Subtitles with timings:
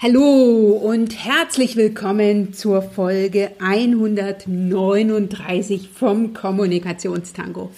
[0.00, 7.72] Hallo und herzlich willkommen zur Folge 139 vom Kommunikationstango.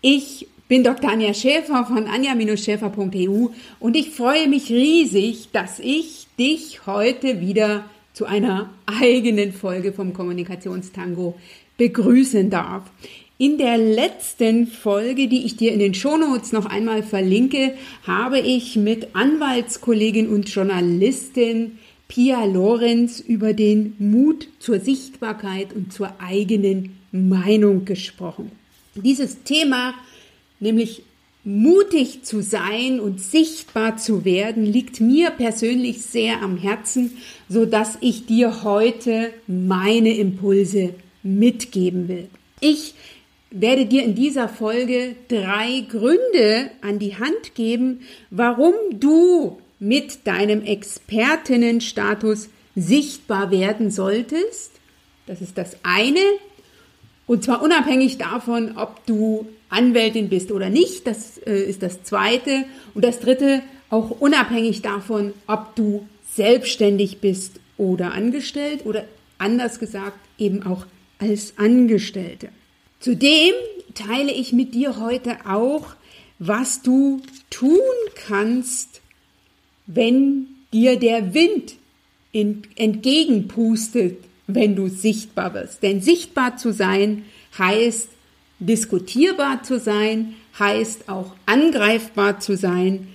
[0.00, 1.10] Ich bin Dr.
[1.10, 3.48] Anja Schäfer von anja-schäfer.eu
[3.80, 7.84] und ich freue mich riesig, dass ich dich heute wieder
[8.14, 11.34] zu einer eigenen Folge vom Kommunikationstango
[11.76, 12.84] begrüßen darf.
[13.42, 17.74] In der letzten Folge, die ich dir in den Shownotes noch einmal verlinke,
[18.06, 26.14] habe ich mit Anwaltskollegin und Journalistin Pia Lorenz über den Mut zur Sichtbarkeit und zur
[26.20, 28.52] eigenen Meinung gesprochen.
[28.94, 29.94] Dieses Thema,
[30.60, 31.02] nämlich
[31.42, 37.16] mutig zu sein und sichtbar zu werden, liegt mir persönlich sehr am Herzen,
[37.48, 42.28] so dass ich dir heute meine Impulse mitgeben will.
[42.60, 42.94] Ich
[43.52, 50.64] werde dir in dieser Folge drei Gründe an die Hand geben, warum du mit deinem
[50.64, 54.72] Expertinnenstatus sichtbar werden solltest.
[55.26, 56.20] Das ist das eine.
[57.26, 61.06] Und zwar unabhängig davon, ob du Anwältin bist oder nicht.
[61.06, 62.64] Das äh, ist das zweite.
[62.94, 69.04] Und das dritte, auch unabhängig davon, ob du selbstständig bist oder angestellt oder
[69.38, 70.86] anders gesagt eben auch
[71.18, 72.48] als Angestellte.
[73.02, 73.52] Zudem
[73.94, 75.96] teile ich mit dir heute auch,
[76.38, 77.80] was du tun
[78.14, 79.00] kannst,
[79.86, 81.74] wenn dir der Wind
[82.32, 85.82] entgegenpustet, wenn du sichtbar wirst.
[85.82, 87.24] Denn sichtbar zu sein
[87.58, 88.08] heißt
[88.60, 93.08] diskutierbar zu sein, heißt auch angreifbar zu sein.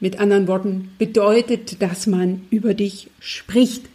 [0.00, 3.86] Mit anderen Worten bedeutet, dass man über dich spricht.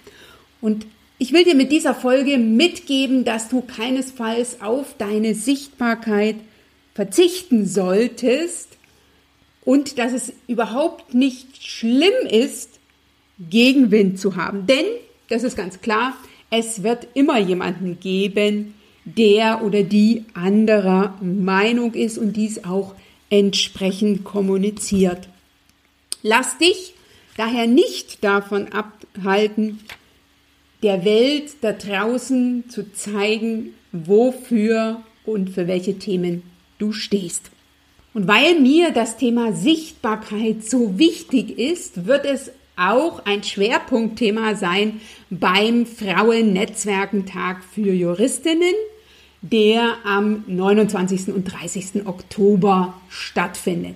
[0.59, 0.88] Und
[1.18, 6.36] ich will dir mit dieser Folge mitgeben, dass du keinesfalls auf deine Sichtbarkeit
[6.94, 8.70] verzichten solltest
[9.64, 12.80] und dass es überhaupt nicht schlimm ist,
[13.40, 14.66] Gegenwind zu haben.
[14.68, 14.86] Denn,
[15.30, 16.16] das ist ganz klar,
[16.52, 22.96] es wird immer jemanden geben, der oder die anderer Meinung ist und dies auch
[23.30, 25.28] entsprechend kommuniziert.
[26.24, 26.94] Lass dich
[27.38, 29.80] daher nicht davon abhalten,
[30.85, 36.44] der Welt da draußen zu zeigen, wofür und für welche Themen
[36.78, 37.50] du stehst.
[38.13, 45.01] Und weil mir das Thema Sichtbarkeit so wichtig ist, wird es auch ein Schwerpunktthema sein
[45.31, 48.75] beim Frauennetzwerkentag für Juristinnen,
[49.41, 51.29] der am 29.
[51.29, 52.06] und 30.
[52.06, 53.95] Oktober stattfindet.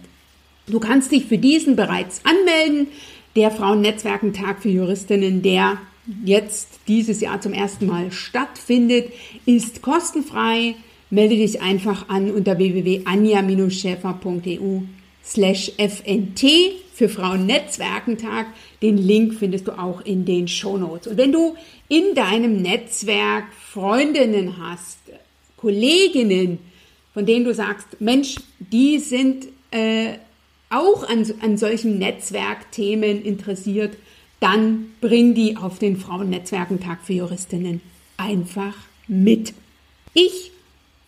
[0.66, 2.88] Du kannst dich für diesen bereits anmelden.
[3.35, 5.78] Der Frauennetzwerkentag für Juristinnen, der
[6.24, 9.12] jetzt dieses Jahr zum ersten Mal stattfindet,
[9.46, 10.75] ist kostenfrei.
[11.09, 14.81] Melde dich einfach an unter www.anja-schäfer.eu
[15.24, 16.44] slash fnt
[16.94, 18.47] für Frauennetzwerkentag.
[18.81, 21.08] Den Link findest du auch in den Shownotes.
[21.08, 21.56] Und wenn du
[21.88, 24.97] in deinem Netzwerk Freundinnen hast,
[25.58, 26.59] Kolleginnen,
[27.14, 30.14] von denen du sagst, Mensch, die sind äh,
[30.70, 33.97] auch an, an solchen Netzwerkthemen interessiert,
[34.39, 37.81] dann bring die auf den Frauennetzwerkentag für Juristinnen
[38.17, 38.75] einfach
[39.07, 39.53] mit.
[40.13, 40.51] Ich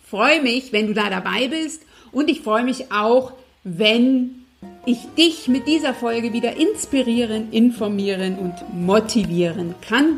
[0.06, 3.34] freue mich, wenn du da dabei bist und ich freue mich auch,
[3.64, 4.41] wenn
[4.86, 10.18] ich dich mit dieser Folge wieder inspirieren, informieren und motivieren kann,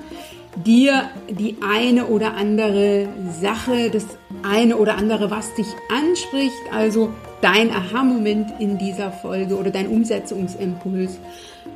[0.65, 3.07] dir die eine oder andere
[3.41, 4.05] Sache, das
[4.43, 7.11] eine oder andere, was dich anspricht, also
[7.43, 11.19] dein Aha-Moment in dieser Folge oder dein Umsetzungsimpuls,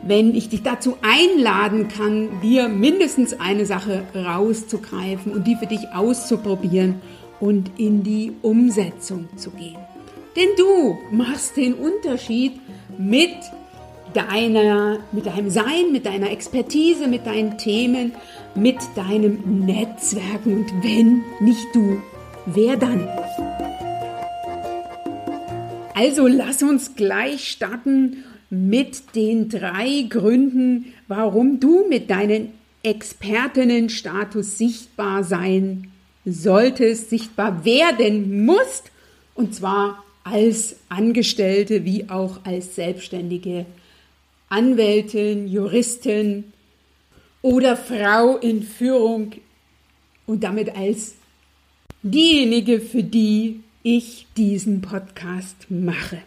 [0.01, 5.89] wenn ich dich dazu einladen kann, dir mindestens eine Sache rauszugreifen und die für dich
[5.93, 7.01] auszuprobieren
[7.39, 9.77] und in die Umsetzung zu gehen.
[10.37, 12.53] Denn du machst den Unterschied
[12.97, 13.35] mit
[14.13, 18.13] deiner, mit deinem Sein, mit deiner Expertise, mit deinen Themen,
[18.55, 20.59] mit deinem Netzwerken.
[20.59, 22.01] Und wenn nicht du,
[22.45, 23.07] wer dann?
[25.97, 32.49] Also lass uns gleich starten mit den drei Gründen, warum du mit deinem
[32.83, 35.89] Expertinnenstatus sichtbar sein
[36.23, 38.91] solltest, sichtbar werden musst,
[39.33, 43.65] und zwar als Angestellte wie auch als Selbstständige
[44.49, 46.43] Anwältin, Juristin
[47.41, 49.31] oder Frau in Führung
[50.27, 51.15] und damit als
[52.03, 56.17] diejenige, für die ich diesen Podcast mache.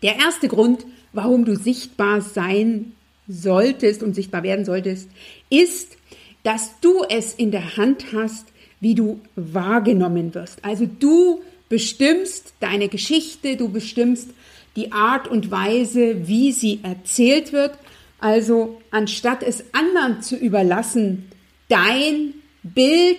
[0.00, 2.92] Der erste Grund, warum du sichtbar sein
[3.28, 5.10] solltest und sichtbar werden solltest,
[5.50, 5.98] ist,
[6.42, 8.46] dass du es in der Hand hast,
[8.80, 10.64] wie du wahrgenommen wirst.
[10.64, 14.30] Also du bestimmst deine Geschichte, du bestimmst
[14.74, 17.76] die Art und Weise, wie sie erzählt wird.
[18.20, 21.30] Also anstatt es anderen zu überlassen,
[21.68, 22.32] dein
[22.62, 23.18] Bild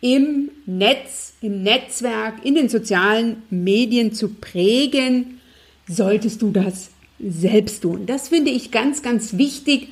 [0.00, 5.40] im Netz, im Netzwerk, in den sozialen Medien zu prägen,
[5.88, 8.06] solltest du das selbst tun.
[8.06, 9.88] Das finde ich ganz, ganz wichtig,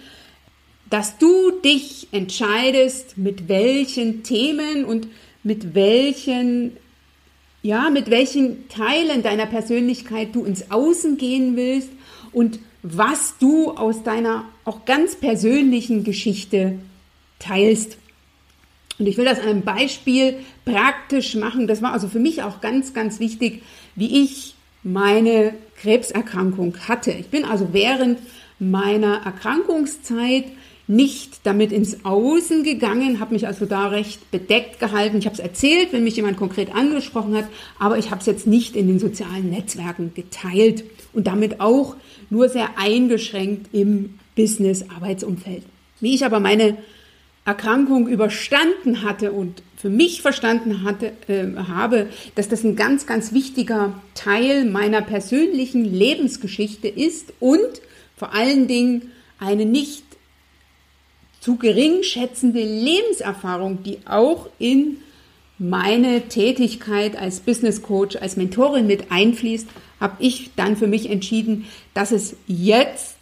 [0.88, 5.08] dass du dich entscheidest, mit welchen Themen und
[5.42, 6.76] mit welchen,
[7.62, 11.90] ja, mit welchen Teilen deiner Persönlichkeit du ins Außen gehen willst
[12.32, 16.78] und was du aus deiner auch ganz persönlichen Geschichte
[17.38, 17.98] teilst.
[18.98, 21.66] Und ich will das an einem Beispiel praktisch machen.
[21.66, 23.62] Das war also für mich auch ganz, ganz wichtig,
[23.94, 27.12] wie ich meine Krebserkrankung hatte.
[27.12, 28.18] Ich bin also während
[28.58, 30.44] meiner Erkrankungszeit
[30.88, 35.18] nicht damit ins Außen gegangen, habe mich also da recht bedeckt gehalten.
[35.18, 37.46] Ich habe es erzählt, wenn mich jemand konkret angesprochen hat,
[37.78, 41.94] aber ich habe es jetzt nicht in den sozialen Netzwerken geteilt und damit auch
[42.30, 45.64] nur sehr eingeschränkt im Business-Arbeitsumfeld.
[46.00, 46.78] Wie ich aber meine
[47.48, 53.32] Erkrankung überstanden hatte und für mich verstanden hatte, äh, habe, dass das ein ganz, ganz
[53.32, 57.80] wichtiger Teil meiner persönlichen Lebensgeschichte ist und
[58.18, 60.04] vor allen Dingen eine nicht
[61.40, 64.98] zu gering schätzende Lebenserfahrung, die auch in
[65.58, 69.68] meine Tätigkeit als Business Coach, als Mentorin mit einfließt,
[70.00, 71.64] habe ich dann für mich entschieden,
[71.94, 73.16] dass es jetzt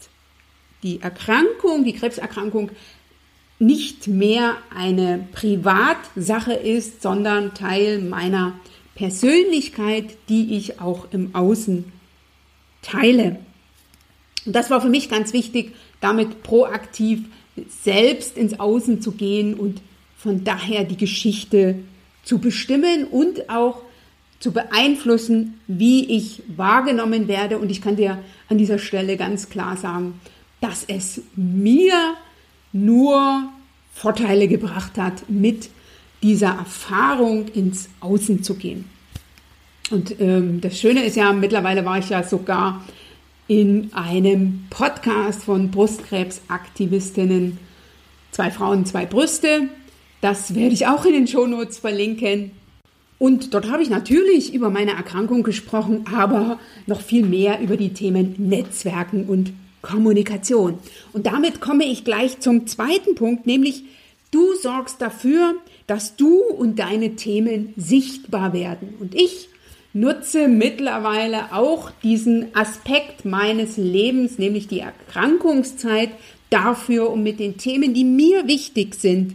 [0.83, 2.71] die Erkrankung, die Krebserkrankung
[3.59, 8.55] nicht mehr eine Privatsache ist, sondern Teil meiner
[8.95, 11.85] Persönlichkeit, die ich auch im Außen
[12.83, 13.39] teile.
[14.45, 17.25] Und das war für mich ganz wichtig, damit proaktiv
[17.83, 19.81] selbst ins Außen zu gehen und
[20.17, 21.77] von daher die Geschichte
[22.23, 23.83] zu bestimmen und auch
[24.39, 27.59] zu beeinflussen, wie ich wahrgenommen werde.
[27.59, 30.21] Und ich kann dir an dieser Stelle ganz klar sagen,
[30.61, 32.15] dass es mir
[32.85, 33.49] nur
[33.93, 35.71] Vorteile gebracht hat, mit
[36.23, 38.85] dieser Erfahrung ins Außen zu gehen.
[39.91, 42.85] Und ähm, das Schöne ist ja, mittlerweile war ich ja sogar
[43.49, 47.59] in einem Podcast von Brustkrebsaktivistinnen,
[48.33, 49.69] zwei Frauen, zwei Brüste.
[50.21, 52.51] Das werde ich auch in den Shownotes verlinken.
[53.19, 57.95] Und dort habe ich natürlich über meine Erkrankung gesprochen, aber noch viel mehr über die
[57.95, 59.53] Themen Netzwerken und
[59.83, 60.79] Kommunikation.
[61.13, 63.85] Und damit komme ich gleich zum zweiten Punkt, nämlich
[64.31, 65.55] du sorgst dafür,
[65.87, 68.95] dass du und deine Themen sichtbar werden.
[69.01, 69.49] Und ich
[69.93, 76.11] nutze mittlerweile auch diesen Aspekt meines Lebens, nämlich die Erkrankungszeit,
[76.51, 79.35] dafür, um mit den Themen, die mir wichtig sind,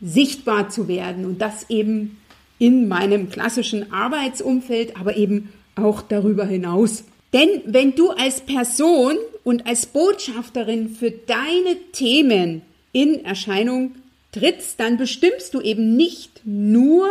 [0.00, 1.24] sichtbar zu werden.
[1.24, 2.18] Und das eben
[2.58, 7.04] in meinem klassischen Arbeitsumfeld, aber eben auch darüber hinaus.
[7.32, 9.16] Denn wenn du als Person
[9.48, 12.60] und als Botschafterin für deine Themen
[12.92, 13.94] in Erscheinung
[14.30, 17.08] trittst, dann bestimmst du eben nicht nur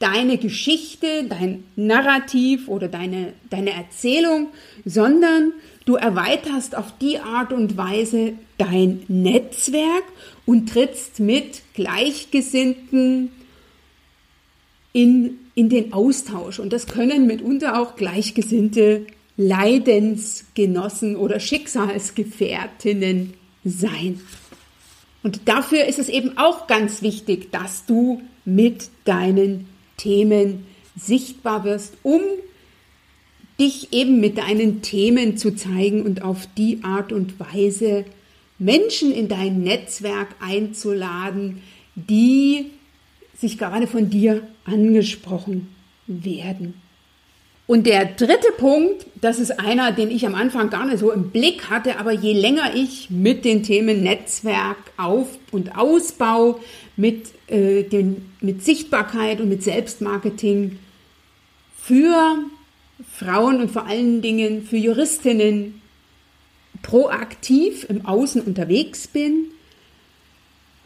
[0.00, 4.48] deine Geschichte, dein Narrativ oder deine, deine Erzählung,
[4.84, 5.52] sondern
[5.84, 10.02] du erweiterst auf die Art und Weise dein Netzwerk
[10.46, 13.30] und trittst mit Gleichgesinnten
[14.92, 16.58] in, in den Austausch.
[16.58, 19.06] Und das können mitunter auch Gleichgesinnte
[19.36, 23.34] Leidensgenossen oder Schicksalsgefährtinnen
[23.64, 24.20] sein.
[25.22, 30.66] Und dafür ist es eben auch ganz wichtig, dass du mit deinen Themen
[30.96, 32.20] sichtbar wirst, um
[33.58, 38.04] dich eben mit deinen Themen zu zeigen und auf die Art und Weise
[38.58, 41.62] Menschen in dein Netzwerk einzuladen,
[41.94, 42.70] die
[43.36, 45.68] sich gerade von dir angesprochen
[46.06, 46.74] werden.
[47.66, 51.30] Und der dritte Punkt, das ist einer, den ich am Anfang gar nicht so im
[51.30, 56.60] Blick hatte, aber je länger ich mit den Themen Netzwerk auf und Ausbau,
[56.96, 60.78] mit, äh, den, mit Sichtbarkeit und mit Selbstmarketing
[61.76, 62.38] für
[63.12, 65.82] Frauen und vor allen Dingen für Juristinnen
[66.82, 69.46] proaktiv im Außen unterwegs bin,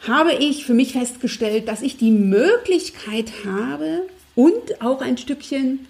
[0.06, 4.02] habe ich für mich festgestellt, dass ich die Möglichkeit habe
[4.34, 5.87] und auch ein Stückchen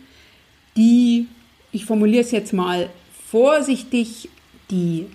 [0.80, 1.28] die,
[1.72, 2.88] ich formuliere es jetzt mal
[3.28, 4.30] vorsichtig,
[4.70, 5.06] die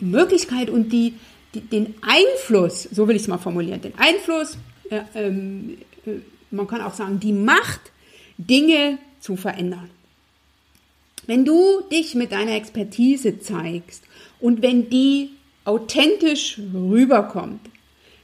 [0.00, 1.14] Möglichkeit und die,
[1.54, 4.56] die den Einfluss, so will ich es mal formulieren, den Einfluss,
[4.90, 6.12] äh, ähm, äh,
[6.50, 7.92] man kann auch sagen, die Macht,
[8.38, 9.90] Dinge zu verändern.
[11.26, 14.04] Wenn du dich mit deiner Expertise zeigst
[14.40, 15.30] und wenn die
[15.64, 17.60] authentisch rüberkommt,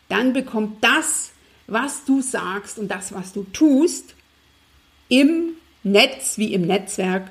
[0.09, 1.33] dann bekommt das,
[1.67, 4.15] was du sagst und das, was du tust,
[5.09, 7.31] im Netz wie im Netzwerk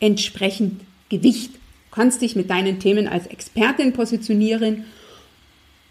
[0.00, 1.54] entsprechend Gewicht.
[1.54, 4.84] Du kannst dich mit deinen Themen als Expertin positionieren.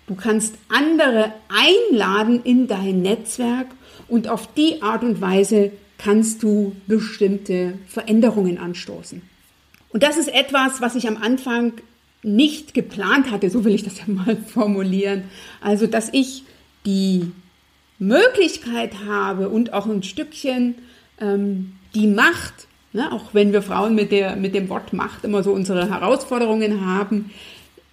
[0.08, 3.68] Du kannst andere einladen in dein Netzwerk
[4.08, 9.22] und auf die Art und Weise kannst du bestimmte Veränderungen anstoßen.
[9.90, 11.74] Und das ist etwas, was ich am Anfang
[12.24, 15.26] nicht geplant hatte, so will ich das ja mal formulieren.
[15.62, 16.44] Also, dass ich
[16.86, 17.32] die
[17.98, 20.76] Möglichkeit habe und auch ein Stückchen
[21.20, 25.44] ähm, die Macht, ne, auch wenn wir Frauen mit, der, mit dem Wort Macht immer
[25.44, 27.32] so unsere Herausforderungen haben,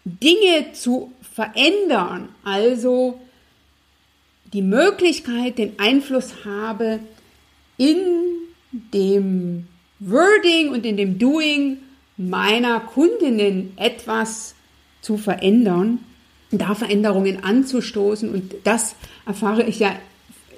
[0.05, 3.21] Dinge zu verändern, also
[4.53, 7.01] die Möglichkeit, den Einfluss habe,
[7.77, 7.99] in
[8.73, 9.67] dem
[9.99, 11.79] Wording und in dem Doing
[12.17, 14.55] meiner Kundinnen etwas
[15.03, 15.99] zu verändern,
[16.51, 18.33] da Veränderungen anzustoßen.
[18.33, 19.95] Und das erfahre ich ja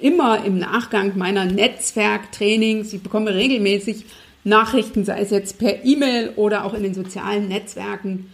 [0.01, 2.93] immer im Nachgang meiner Netzwerktrainings.
[2.93, 4.05] Ich bekomme regelmäßig
[4.43, 8.31] Nachrichten, sei es jetzt per E-Mail oder auch in den sozialen Netzwerken,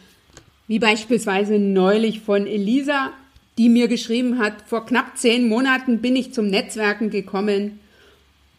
[0.68, 3.12] wie beispielsweise neulich von Elisa,
[3.58, 7.80] die mir geschrieben hat, vor knapp zehn Monaten bin ich zum Netzwerken gekommen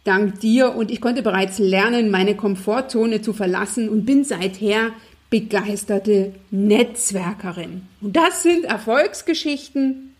[0.06, 4.90] dank dir und ich konnte bereits lernen, meine Komfortzone zu verlassen und bin seither
[5.30, 7.82] begeisterte Netzwerkerin.
[8.00, 10.14] Und das sind Erfolgsgeschichten,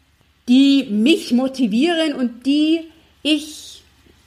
[0.49, 2.81] die mich motivieren und die
[3.23, 3.83] ich,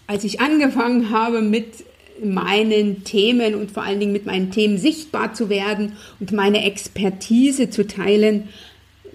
[0.08, 1.86] als ich angefangen habe mit
[2.22, 7.70] meinen Themen und vor allen Dingen mit meinen Themen sichtbar zu werden und meine Expertise
[7.70, 8.50] zu teilen,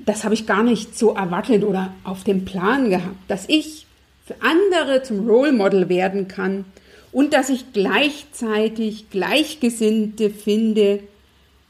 [0.07, 3.87] das habe ich gar nicht so erwartet oder auf dem Plan gehabt, dass ich
[4.27, 6.65] für andere zum Role Model werden kann
[7.13, 11.01] und dass ich gleichzeitig Gleichgesinnte finde,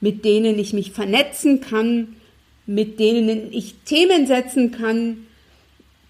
[0.00, 2.16] mit denen ich mich vernetzen kann,
[2.66, 5.26] mit denen ich Themen setzen kann,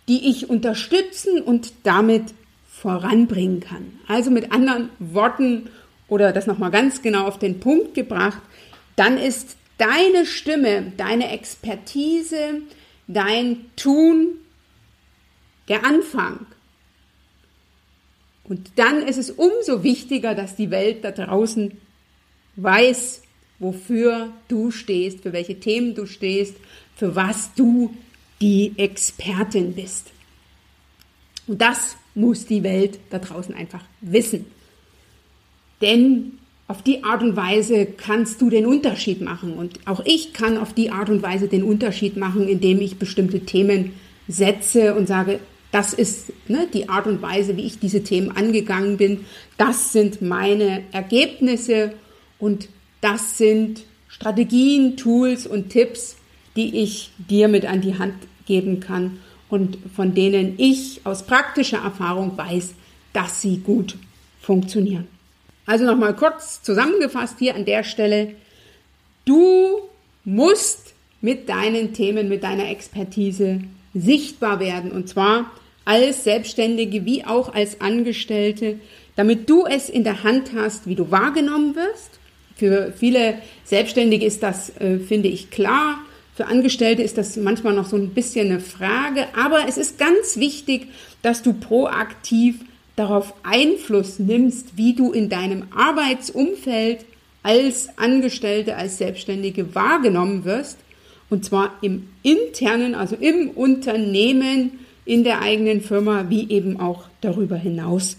[0.09, 2.35] die ich unterstützen und damit
[2.71, 3.99] voranbringen kann.
[4.07, 5.69] Also mit anderen Worten
[6.09, 8.43] oder das nochmal ganz genau auf den Punkt gebracht,
[8.97, 12.63] dann ist deine Stimme, deine Expertise,
[13.07, 14.39] dein Tun
[15.69, 16.47] der Anfang.
[18.45, 21.73] Und dann ist es umso wichtiger, dass die Welt da draußen
[22.57, 23.23] weiß,
[23.59, 26.57] wofür du stehst, für welche Themen du stehst,
[26.97, 27.95] für was du
[28.41, 30.11] die Expertin bist.
[31.47, 34.47] Und das muss die Welt da draußen einfach wissen.
[35.81, 39.55] Denn auf die Art und Weise kannst du den Unterschied machen.
[39.55, 43.41] Und auch ich kann auf die Art und Weise den Unterschied machen, indem ich bestimmte
[43.41, 43.93] Themen
[44.29, 45.41] setze und sage,
[45.73, 49.27] das ist ne, die Art und Weise, wie ich diese Themen angegangen bin.
[49.59, 51.95] Das sind meine Ergebnisse
[52.39, 52.69] und
[53.05, 56.17] das sind Strategien, Tools und Tipps,
[56.57, 58.15] die ich dir mit an die Hand
[58.47, 59.19] geben kann
[59.51, 62.73] und von denen ich aus praktischer Erfahrung weiß,
[63.13, 63.97] dass sie gut
[64.41, 65.07] funktionieren.
[65.67, 68.35] Also nochmal kurz zusammengefasst hier an der Stelle.
[69.27, 69.83] Du
[70.25, 73.61] musst mit deinen Themen, mit deiner Expertise
[73.93, 75.51] sichtbar werden und zwar
[75.85, 78.81] als Selbstständige wie auch als Angestellte,
[79.15, 82.19] damit du es in der Hand hast, wie du wahrgenommen wirst.
[82.57, 85.99] Für viele Selbstständige ist das, äh, finde ich, klar.
[86.35, 89.27] Für Angestellte ist das manchmal noch so ein bisschen eine Frage.
[89.37, 90.89] Aber es ist ganz wichtig,
[91.23, 92.57] dass du proaktiv
[92.97, 97.05] darauf Einfluss nimmst, wie du in deinem Arbeitsumfeld
[97.43, 100.79] als Angestellte, als Selbstständige wahrgenommen wirst.
[101.31, 107.57] Und zwar im internen, also im Unternehmen, in der eigenen Firma wie eben auch darüber
[107.57, 108.17] hinaus.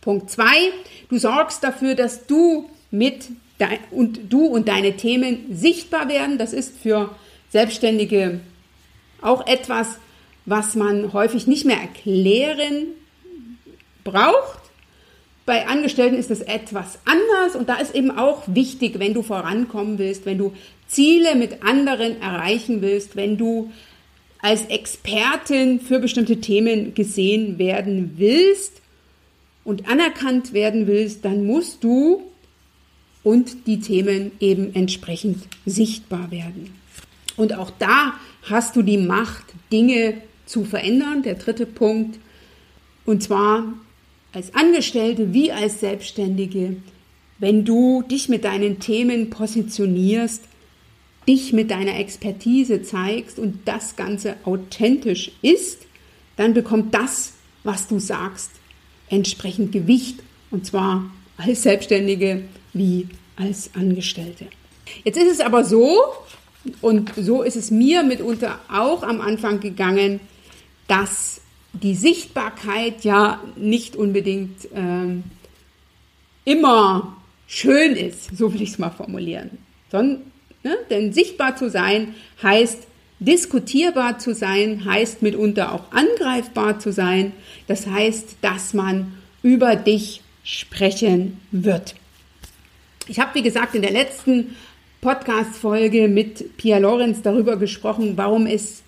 [0.00, 0.70] Punkt zwei:
[1.08, 3.28] Du sorgst dafür, dass du mit
[3.90, 6.38] und du und deine Themen sichtbar werden.
[6.38, 7.14] Das ist für
[7.50, 8.40] Selbstständige
[9.20, 9.98] auch etwas,
[10.46, 12.88] was man häufig nicht mehr erklären
[14.04, 14.58] braucht.
[15.44, 19.98] Bei Angestellten ist das etwas anders und da ist eben auch wichtig, wenn du vorankommen
[19.98, 20.52] willst, wenn du
[20.86, 23.72] Ziele mit anderen erreichen willst, wenn du
[24.40, 28.82] als Expertin für bestimmte Themen gesehen werden willst
[29.64, 32.27] und anerkannt werden willst, dann musst du
[33.22, 36.74] und die Themen eben entsprechend sichtbar werden.
[37.36, 40.14] Und auch da hast du die Macht, Dinge
[40.46, 41.22] zu verändern.
[41.22, 42.18] Der dritte Punkt.
[43.04, 43.64] Und zwar
[44.32, 46.76] als Angestellte wie als Selbstständige,
[47.38, 50.44] wenn du dich mit deinen Themen positionierst,
[51.28, 55.86] dich mit deiner Expertise zeigst und das Ganze authentisch ist,
[56.36, 57.34] dann bekommt das,
[57.64, 58.50] was du sagst,
[59.10, 60.20] entsprechend Gewicht
[60.50, 64.46] und zwar als Selbstständige wie als Angestellte.
[65.04, 65.98] Jetzt ist es aber so,
[66.80, 70.20] und so ist es mir mitunter auch am Anfang gegangen,
[70.86, 71.40] dass
[71.72, 75.24] die Sichtbarkeit ja nicht unbedingt ähm,
[76.44, 79.50] immer schön ist, so will ich es mal formulieren.
[79.90, 80.22] Sondern,
[80.62, 82.86] ne, denn sichtbar zu sein heißt
[83.20, 87.32] diskutierbar zu sein, heißt mitunter auch angreifbar zu sein.
[87.66, 91.94] Das heißt, dass man über dich sprechen wird.
[93.08, 94.54] Ich habe, wie gesagt, in der letzten
[95.00, 98.82] Podcast-Folge mit Pia Lorenz darüber gesprochen, warum es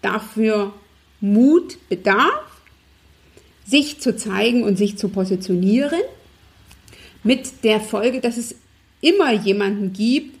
[0.00, 0.72] dafür
[1.20, 2.62] Mut bedarf,
[3.66, 6.00] sich zu zeigen und sich zu positionieren.
[7.22, 8.54] Mit der Folge, dass es
[9.02, 10.38] immer jemanden gibt,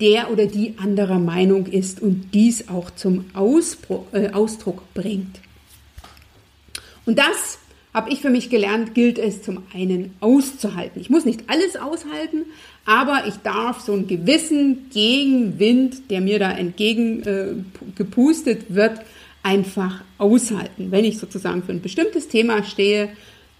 [0.00, 5.40] der oder die anderer Meinung ist und dies auch zum Ausbruch, äh, Ausdruck bringt.
[7.06, 7.58] Und das
[7.94, 11.00] habe ich für mich gelernt, gilt es zum einen auszuhalten.
[11.00, 12.46] Ich muss nicht alles aushalten,
[12.84, 19.00] aber ich darf so einen gewissen Gegenwind, der mir da entgegengepustet äh, wird,
[19.44, 20.90] einfach aushalten.
[20.90, 23.10] Wenn ich sozusagen für ein bestimmtes Thema stehe,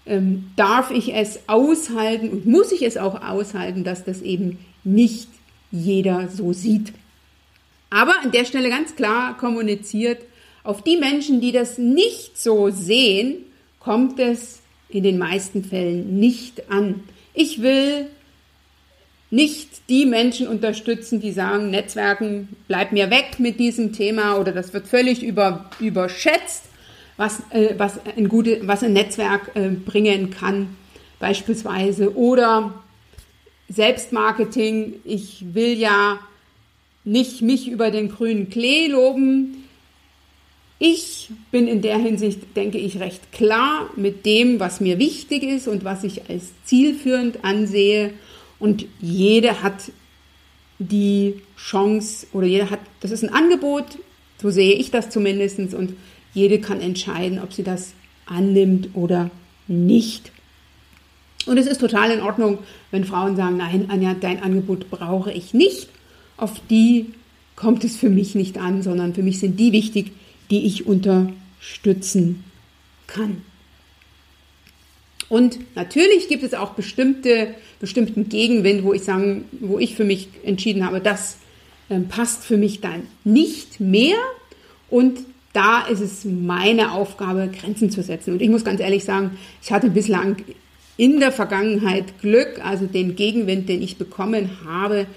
[0.05, 5.29] ähm, darf ich es aushalten und muss ich es auch aushalten, dass das eben nicht
[5.71, 6.93] jeder so sieht.
[7.89, 10.19] Aber an der Stelle ganz klar kommuniziert,
[10.63, 13.37] auf die Menschen, die das nicht so sehen,
[13.85, 17.03] kommt es in den meisten Fällen nicht an.
[17.35, 18.07] Ich will
[19.29, 24.73] nicht die Menschen unterstützen, die sagen, Netzwerken, bleib mir weg mit diesem Thema oder das
[24.73, 26.63] wird völlig über, überschätzt,
[27.15, 30.75] was, äh, was, ein gute, was ein Netzwerk äh, bringen kann,
[31.19, 32.17] beispielsweise.
[32.17, 32.73] Oder
[33.69, 36.19] Selbstmarketing, ich will ja
[37.03, 39.64] nicht mich über den grünen Klee loben.
[40.77, 45.67] Ich bin in der Hinsicht, denke ich, recht klar mit dem, was mir wichtig ist
[45.67, 48.13] und was ich als zielführend ansehe.
[48.59, 49.91] Und jede hat
[50.79, 53.85] die Chance oder jeder hat, das ist ein Angebot,
[54.41, 55.93] so sehe ich das zumindest, und
[56.33, 57.93] jede kann entscheiden, ob sie das
[58.25, 59.31] annimmt oder
[59.67, 60.31] nicht.
[61.45, 62.59] Und es ist total in Ordnung,
[62.91, 65.89] wenn Frauen sagen, nein, Anja, dein Angebot brauche ich nicht.
[66.37, 67.13] Auf die
[67.55, 70.11] kommt es für mich nicht an, sondern für mich sind die wichtig,
[70.49, 72.43] die ich unterstützen
[73.07, 73.41] kann.
[75.27, 80.29] Und natürlich gibt es auch bestimmte, bestimmten Gegenwind, wo ich sagen, wo ich für mich
[80.43, 81.37] entschieden habe, das
[81.89, 84.17] äh, passt für mich dann nicht mehr.
[84.89, 85.19] Und
[85.53, 88.33] da ist es meine Aufgabe, Grenzen zu setzen.
[88.33, 90.37] Und ich muss ganz ehrlich sagen, ich hatte bislang
[90.97, 95.07] in der Vergangenheit Glück, also den Gegenwind, den ich bekommen habe,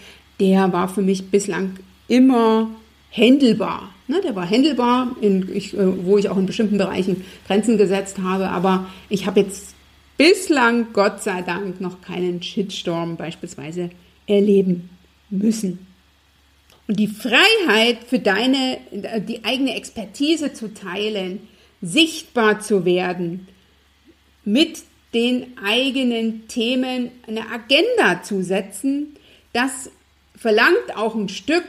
[0.40, 1.76] der war für mich bislang
[2.06, 2.70] immer
[3.10, 3.92] händelbar.
[4.10, 8.18] Ne, der war händelbar, in, ich, äh, wo ich auch in bestimmten Bereichen Grenzen gesetzt
[8.18, 9.74] habe, aber ich habe jetzt
[10.16, 13.90] bislang, Gott sei Dank, noch keinen Shitstorm beispielsweise
[14.26, 14.88] erleben
[15.28, 15.86] müssen.
[16.86, 18.78] Und die Freiheit für deine,
[19.28, 21.40] die eigene Expertise zu teilen,
[21.82, 23.46] sichtbar zu werden,
[24.44, 24.78] mit
[25.12, 29.16] den eigenen Themen eine Agenda zu setzen,
[29.52, 29.90] das
[30.34, 31.64] verlangt auch ein Stück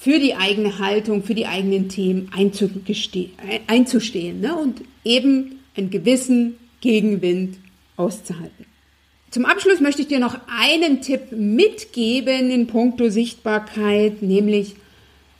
[0.00, 2.30] für die eigene Haltung, für die eigenen Themen
[3.66, 4.56] einzustehen ne?
[4.56, 7.58] und eben einen gewissen Gegenwind
[7.98, 8.64] auszuhalten.
[9.30, 14.74] Zum Abschluss möchte ich dir noch einen Tipp mitgeben in puncto Sichtbarkeit, nämlich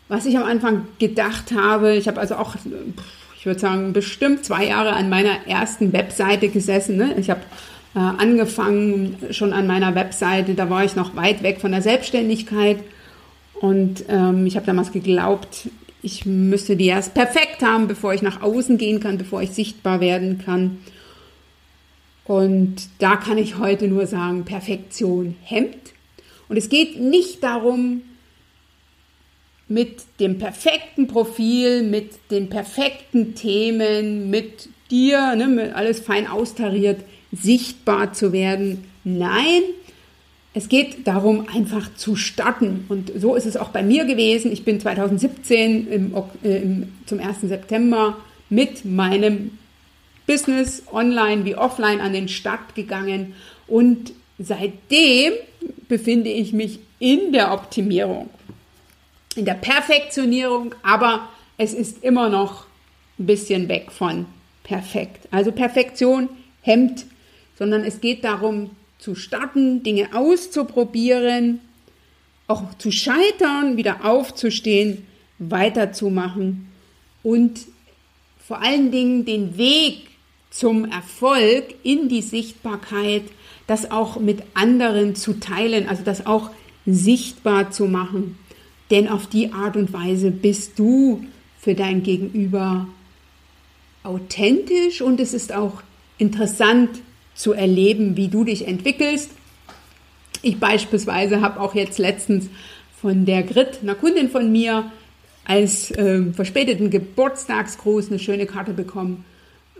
[0.08, 1.96] was ich am Anfang gedacht habe.
[1.96, 2.54] Ich habe also auch
[3.38, 6.98] ich würde sagen, bestimmt zwei Jahre an meiner ersten Webseite gesessen.
[6.98, 7.14] Ne?
[7.18, 7.40] Ich habe
[7.94, 12.76] äh, angefangen schon an meiner Webseite, da war ich noch weit weg von der Selbstständigkeit.
[13.60, 15.68] Und ähm, ich habe damals geglaubt,
[16.02, 20.00] ich müsste die erst perfekt haben, bevor ich nach außen gehen kann, bevor ich sichtbar
[20.00, 20.78] werden kann.
[22.24, 25.92] Und da kann ich heute nur sagen, Perfektion hemmt.
[26.48, 28.02] Und es geht nicht darum,
[29.68, 37.00] mit dem perfekten Profil, mit den perfekten Themen, mit dir, ne, mit alles fein austariert,
[37.30, 38.84] sichtbar zu werden.
[39.04, 39.62] Nein,
[40.52, 42.84] es geht darum, einfach zu starten.
[42.88, 44.50] Und so ist es auch bei mir gewesen.
[44.52, 46.60] Ich bin 2017 im, äh,
[47.06, 47.42] zum 1.
[47.42, 48.16] September
[48.48, 49.58] mit meinem
[50.26, 53.34] Business online wie offline an den Start gegangen.
[53.68, 55.34] Und seitdem
[55.88, 58.28] befinde ich mich in der Optimierung
[59.36, 62.66] in der Perfektionierung, aber es ist immer noch
[63.18, 64.26] ein bisschen weg von
[64.64, 65.28] perfekt.
[65.30, 66.28] Also Perfektion
[66.62, 67.06] hemmt,
[67.58, 71.60] sondern es geht darum zu starten, Dinge auszuprobieren,
[72.46, 75.06] auch zu scheitern, wieder aufzustehen,
[75.38, 76.68] weiterzumachen
[77.22, 77.60] und
[78.46, 80.08] vor allen Dingen den Weg
[80.50, 83.22] zum Erfolg in die Sichtbarkeit,
[83.66, 86.50] das auch mit anderen zu teilen, also das auch
[86.86, 88.36] sichtbar zu machen.
[88.90, 91.24] Denn auf die Art und Weise bist du
[91.58, 92.88] für dein Gegenüber
[94.02, 95.82] authentisch und es ist auch
[96.18, 96.90] interessant
[97.40, 99.30] zu erleben, wie du dich entwickelst.
[100.42, 102.48] Ich beispielsweise habe auch jetzt letztens
[103.00, 104.90] von der Grit, einer Kundin von mir,
[105.44, 109.24] als äh, verspäteten Geburtstagsgruß eine schöne Karte bekommen,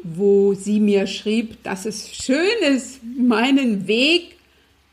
[0.03, 4.37] wo sie mir schrieb, dass es schön ist, meinen Weg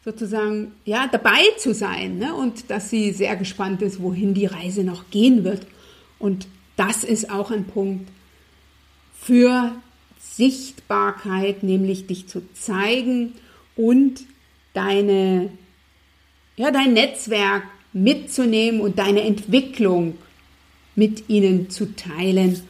[0.04, 2.34] sozusagen ja dabei zu sein ne?
[2.34, 5.66] und dass sie sehr gespannt ist, wohin die Reise noch gehen wird.
[6.20, 8.10] Und das ist auch ein Punkt
[9.20, 9.72] für
[10.38, 13.34] Sichtbarkeit, nämlich dich zu zeigen
[13.76, 14.22] und
[14.74, 15.50] deine
[16.56, 20.18] ja dein Netzwerk mitzunehmen und deine Entwicklung
[20.96, 22.62] mit ihnen zu teilen,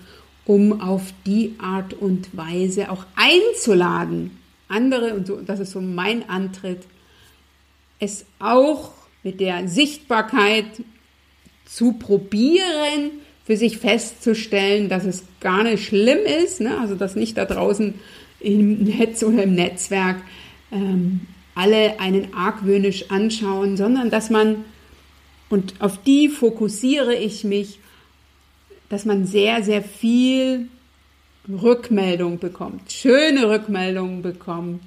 [0.45, 6.29] um auf die Art und Weise auch einzuladen, andere, und so, das ist so mein
[6.29, 6.83] Antritt,
[7.99, 8.91] es auch
[9.23, 10.65] mit der Sichtbarkeit
[11.65, 13.11] zu probieren,
[13.47, 16.77] für sich festzustellen, dass es gar nicht schlimm ist, ne?
[16.81, 17.93] also dass nicht da draußen
[18.41, 20.17] im Netz oder im Netzwerk
[20.69, 21.21] ähm,
[21.55, 24.65] alle einen argwöhnisch anschauen, sondern dass man,
[25.47, 27.79] und auf die fokussiere ich mich,
[28.89, 30.67] dass man sehr, sehr viel
[31.49, 34.81] Rückmeldung bekommt, schöne Rückmeldungen bekommt,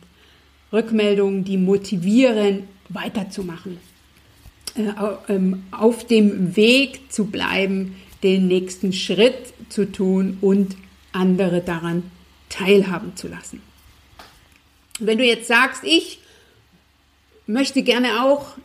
[0.71, 3.79] Rückmeldungen, die motivieren, weiterzumachen,
[4.75, 10.77] äh, ähm, auf dem Weg zu bleiben, den nächsten Schritt zu tun und
[11.13, 12.11] andere daran
[12.49, 13.63] teilhaben zu lassen.
[14.99, 16.21] Wenn du jetzt sagst, ich
[17.47, 18.57] möchte gerne auch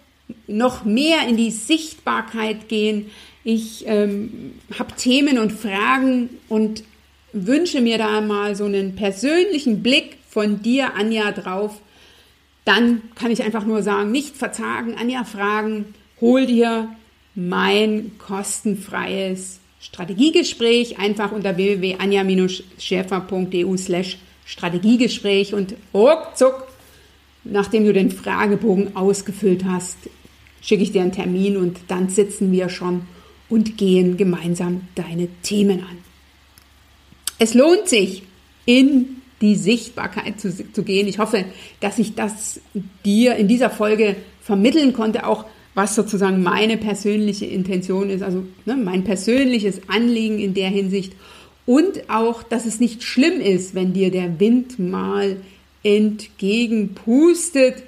[0.47, 3.09] noch mehr in die Sichtbarkeit gehen,
[3.43, 6.83] ich ähm, habe Themen und Fragen und
[7.31, 11.79] wünsche mir da mal so einen persönlichen Blick von dir, Anja, drauf,
[12.65, 16.89] dann kann ich einfach nur sagen, nicht verzagen, Anja fragen, hol dir
[17.35, 26.67] mein kostenfreies Strategiegespräch einfach unter www.anja-schäfer.eu slash Strategiegespräch und ruckzuck,
[27.43, 29.97] nachdem du den Fragebogen ausgefüllt hast,
[30.61, 33.01] schicke ich dir einen Termin und dann sitzen wir schon
[33.49, 35.97] und gehen gemeinsam deine Themen an.
[37.37, 38.23] Es lohnt sich,
[38.65, 41.07] in die Sichtbarkeit zu, zu gehen.
[41.07, 41.45] Ich hoffe,
[41.79, 42.59] dass ich das
[43.03, 48.75] dir in dieser Folge vermitteln konnte, auch was sozusagen meine persönliche Intention ist, also ne,
[48.75, 51.13] mein persönliches Anliegen in der Hinsicht.
[51.65, 55.37] Und auch, dass es nicht schlimm ist, wenn dir der Wind mal
[55.83, 57.83] entgegenpustet,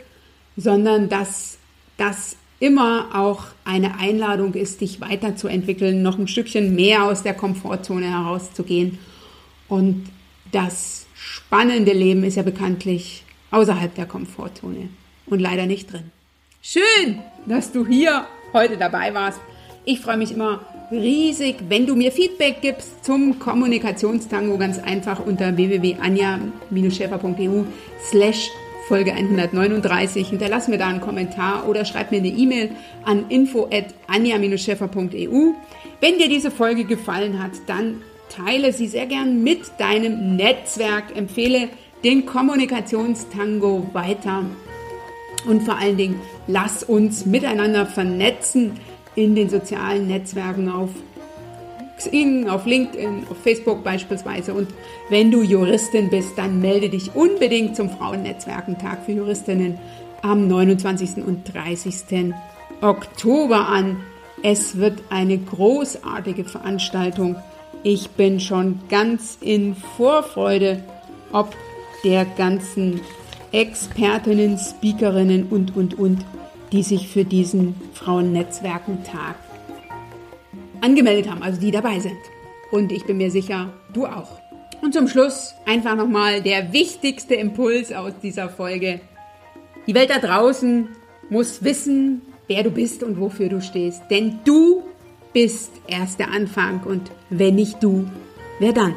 [0.57, 1.57] sondern dass
[1.95, 8.09] das immer auch eine Einladung ist, dich weiterzuentwickeln, noch ein Stückchen mehr aus der Komfortzone
[8.09, 8.97] herauszugehen.
[9.69, 10.05] Und
[10.51, 14.89] das spannende Leben ist ja bekanntlich außerhalb der Komfortzone
[15.27, 16.11] und leider nicht drin.
[16.61, 19.39] Schön, dass du hier heute dabei warst.
[19.85, 25.55] Ich freue mich immer riesig, wenn du mir Feedback gibst zum Kommunikationstango ganz einfach unter
[25.55, 27.63] www.anja-schäfer.eu
[28.09, 28.49] slash
[28.87, 30.29] Folge 139.
[30.29, 32.71] Hinterlass mir da einen Kommentar oder schreib mir eine E-Mail
[33.03, 35.53] an info at anja-schäfer.eu.
[36.01, 41.69] Wenn dir diese Folge gefallen hat, dann teile sie sehr gern mit deinem Netzwerk, empfehle
[42.03, 44.43] den Kommunikationstango weiter
[45.45, 48.79] und vor allen Dingen lass uns miteinander vernetzen
[49.15, 50.89] in den sozialen Netzwerken auf
[51.97, 54.53] Xing, auf LinkedIn, auf Facebook beispielsweise.
[54.53, 54.69] Und
[55.09, 59.79] wenn du Juristin bist, dann melde dich unbedingt zum Frauennetzwerkentag für Juristinnen
[60.21, 61.25] am 29.
[61.25, 62.33] und 30.
[62.81, 63.97] Oktober an.
[64.43, 67.37] Es wird eine großartige Veranstaltung.
[67.81, 70.83] Ich bin schon ganz in Vorfreude,
[71.31, 71.55] ob
[72.03, 73.01] der ganzen
[73.51, 76.25] Expertinnen, Speakerinnen und, und, und,
[76.71, 79.35] die sich für diesen Frauennetzwerkentag
[80.81, 82.17] angemeldet haben, also die dabei sind.
[82.71, 84.39] Und ich bin mir sicher, du auch.
[84.81, 88.99] Und zum Schluss einfach nochmal der wichtigste Impuls aus dieser Folge.
[89.87, 90.89] Die Welt da draußen
[91.29, 94.03] muss wissen, wer du bist und wofür du stehst.
[94.09, 94.83] Denn du
[95.33, 98.07] bist erst der Anfang und wenn nicht du,
[98.59, 98.95] wer dann?